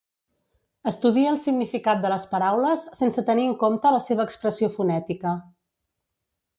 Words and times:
Estudia 0.91 1.27
el 1.33 1.37
significat 1.43 2.01
de 2.07 2.11
les 2.15 2.25
paraules 2.33 2.87
sense 3.03 3.27
tenir 3.29 3.47
en 3.51 3.55
compte 3.67 3.95
la 3.97 4.03
seva 4.09 4.29
expressió 4.31 4.75
fonètica. 4.81 5.37